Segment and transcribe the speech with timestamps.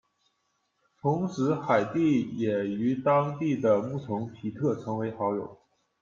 [0.99, 5.59] 同时海蒂也与当地的牧童皮特成为好友。